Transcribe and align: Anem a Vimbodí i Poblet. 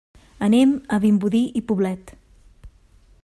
Anem 0.45 0.71
a 0.97 0.99
Vimbodí 1.03 1.43
i 1.61 1.63
Poblet. 1.71 2.17